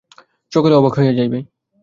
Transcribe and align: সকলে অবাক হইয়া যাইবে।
সকলে 0.51 0.73
অবাক 0.75 0.93
হইয়া 0.97 1.13
যাইবে। 1.13 1.39